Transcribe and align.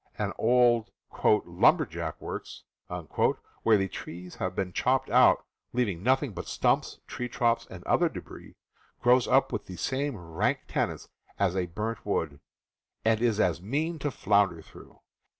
An 0.17 0.33
old 0.39 0.89
"lumber 1.23 1.87
works," 2.19 2.63
where 3.61 3.77
the 3.77 3.87
trees 3.87 4.33
have 4.37 4.55
been 4.55 4.73
chopped 4.73 5.11
out, 5.11 5.45
leaving 5.73 6.01
nothing 6.01 6.31
but 6.33 6.47
stumps, 6.47 6.99
tree 7.05 7.29
tops, 7.29 7.67
and 7.69 7.83
other 7.83 8.09
debris, 8.09 8.55
grows 9.03 9.27
up 9.27 9.51
with 9.53 9.67
the 9.67 9.75
same 9.77 10.17
rank 10.17 10.61
tenants 10.67 11.07
as 11.37 11.55
a 11.55 11.67
burnt 11.67 12.03
wood, 12.03 12.39
and 13.05 13.21
is 13.21 13.39
as 13.39 13.61
mean 13.61 13.99
to 13.99 14.09
flounder 14.09 14.63
through. 14.63 15.01